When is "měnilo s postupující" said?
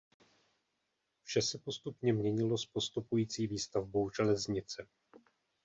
2.13-3.47